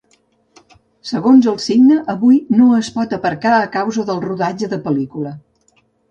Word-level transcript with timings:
Segons 1.09 1.47
el 1.51 1.57
signe, 1.65 1.97
avui 2.13 2.39
no 2.61 2.69
es 2.77 2.89
pot 2.95 3.13
aparcar 3.17 3.51
a 3.57 3.67
causa 3.75 4.05
del 4.09 4.23
rodatge 4.23 4.71
de 4.73 4.81
pel·lícula. 4.87 5.35